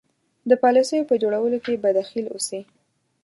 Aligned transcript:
د 0.49 0.51
پالیسیو 0.63 1.07
په 1.09 1.15
جوړولو 1.21 1.57
کې 1.65 1.73
به 1.83 1.89
دخیل 1.99 2.25
اوسي. 2.29 2.61